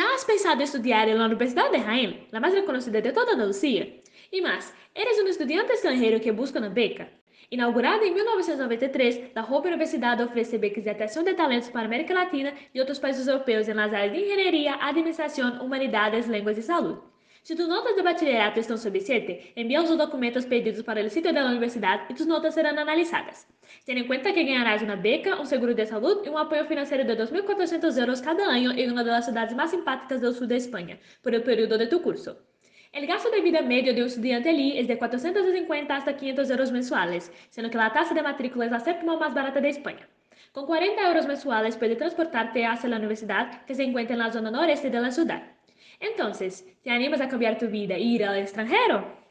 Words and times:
¿Has 0.00 0.24
pensado 0.24 0.62
estudiar 0.62 1.08
en 1.08 1.18
la 1.18 1.26
Universidad 1.26 1.70
de 1.70 1.80
Jaén, 1.80 2.26
la 2.30 2.40
más 2.40 2.54
reconocida 2.54 3.02
de 3.02 3.12
toda 3.12 3.32
Andalucía? 3.32 3.86
Y 4.30 4.40
más, 4.40 4.72
¿eres 4.94 5.20
un 5.20 5.28
estudiante 5.28 5.74
extranjero 5.74 6.18
que 6.18 6.30
busca 6.30 6.58
una 6.58 6.70
beca? 6.70 7.10
Inaugurada 7.50 8.02
em 8.06 8.14
1993, 8.14 9.34
la 9.34 9.44
Hope 9.44 9.68
Universidade 9.68 10.22
oferece 10.22 10.56
becas 10.56 10.84
de 10.84 10.90
atração 10.90 11.22
de 11.22 11.34
talentos 11.34 11.68
para 11.68 11.82
a 11.82 11.86
América 11.86 12.14
Latina 12.14 12.54
e 12.72 12.80
outros 12.80 12.98
países 12.98 13.26
europeus 13.28 13.68
las 13.68 13.92
áreas 13.92 14.12
de 14.12 14.20
engenharia, 14.20 14.76
administração, 14.80 15.62
humanidades, 15.62 16.26
línguas 16.26 16.56
e 16.56 16.62
saúde. 16.62 17.11
Se 17.42 17.56
tus 17.56 17.66
notas 17.66 17.96
de 17.96 18.02
bachillerato 18.02 18.60
estão 18.60 18.76
sob 18.76 19.00
7, 19.00 19.54
envia 19.56 19.82
os 19.82 19.96
documentos 19.96 20.44
pedidos 20.44 20.82
para 20.82 21.04
o 21.04 21.10
sítio 21.10 21.34
da 21.34 21.44
universidade 21.44 22.04
e 22.08 22.14
tus 22.14 22.24
notas 22.24 22.54
serão 22.54 22.70
analisadas. 22.70 23.48
Ten 23.84 23.98
em 23.98 24.06
conta 24.06 24.32
que 24.32 24.44
ganharás 24.44 24.80
uma 24.80 24.94
beca, 24.94 25.40
um 25.40 25.44
seguro 25.44 25.74
de 25.74 25.84
saúde 25.84 26.20
e 26.24 26.30
um 26.30 26.38
apoio 26.38 26.64
financeiro 26.66 27.04
de 27.04 27.16
2.400 27.16 27.98
euros 27.98 28.20
cada 28.20 28.44
ano 28.44 28.70
em 28.78 28.88
uma 28.88 29.02
das 29.02 29.24
cidades 29.24 29.56
mais 29.56 29.70
simpáticas 29.70 30.20
do 30.20 30.32
sul 30.32 30.46
de 30.46 30.54
Espanha, 30.54 31.00
por 31.20 31.34
el 31.34 31.42
período 31.42 31.76
de 31.78 31.88
tu 31.88 32.00
curso. 32.00 32.36
El 32.92 33.08
gasto 33.08 33.28
de 33.28 33.40
vida 33.40 33.60
medio 33.60 33.92
de 33.92 34.02
un 34.02 34.06
estudiante 34.06 34.48
allí 34.48 34.78
es 34.78 34.86
de 34.86 34.96
450 34.96 35.96
hasta 35.96 36.14
500 36.14 36.48
euros 36.48 36.70
mensuales, 36.70 37.32
sendo 37.50 37.70
que 37.70 37.76
la 37.76 37.92
tasa 37.92 38.14
de 38.14 38.22
matrícula 38.22 38.66
es 38.66 38.70
la 38.70 38.78
séptima 38.78 39.16
más 39.16 39.34
barata 39.34 39.60
de 39.60 39.70
España. 39.70 40.08
Con 40.52 40.66
40 40.66 41.08
euros 41.08 41.26
mensuales 41.26 41.76
puede 41.76 41.96
transportarte 41.96 42.64
hacia 42.64 42.88
la 42.88 42.98
universidad 42.98 43.64
que 43.64 43.74
se 43.74 43.82
encuentra 43.82 44.14
en 44.14 44.20
la 44.20 44.30
zona 44.30 44.52
noreste 44.52 44.90
de 44.90 45.00
la 45.00 45.10
ciudad. 45.10 45.42
Entonces, 46.00 46.66
¿te 46.82 46.90
animas 46.90 47.20
a 47.20 47.28
cambiar 47.28 47.58
tu 47.58 47.68
vida 47.68 47.94
e 47.94 48.00
ir 48.00 48.24
al 48.24 48.38
extranjero? 48.38 49.21